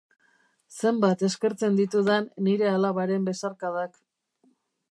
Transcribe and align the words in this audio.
Zenbat 0.79 1.25
eskertzen 1.27 1.77
ditudan 1.81 2.27
nire 2.47 2.71
alabaren 2.77 3.29
besarkadak 3.29 4.01